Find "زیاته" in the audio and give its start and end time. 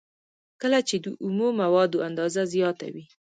2.53-2.87